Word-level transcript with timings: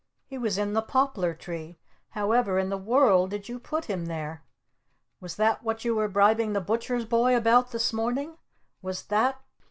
He 0.25 0.37
was 0.39 0.57
in 0.57 0.73
the 0.73 0.81
Poplar 0.81 1.35
Tree! 1.35 1.77
However 2.09 2.57
in 2.57 2.69
the 2.69 2.75
world 2.79 3.29
did 3.29 3.47
you 3.47 3.59
put 3.59 3.85
him 3.85 4.07
there? 4.07 4.43
Was 5.19 5.35
that 5.35 5.61
what 5.61 5.85
you 5.85 5.93
were 5.93 6.07
bribing 6.07 6.53
the 6.53 6.59
Butcher's 6.59 7.05
Boy 7.05 7.37
about 7.37 7.69
this 7.69 7.93
morning? 7.93 8.39
Was 8.81 9.03
that 9.03 9.39